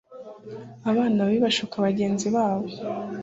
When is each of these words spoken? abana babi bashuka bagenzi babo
abana 0.89 1.17
babi 1.25 1.37
bashuka 1.45 1.75
bagenzi 1.85 2.27
babo 2.35 2.65